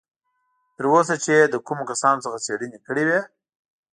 [0.75, 3.19] تر اوسه چې یې له کومو کسانو څخه څېړنې کړې وې.